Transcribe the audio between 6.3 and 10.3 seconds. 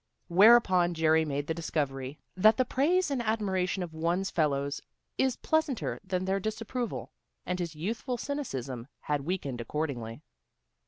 disapproval, and his youthful cynicism had weakened accordingly.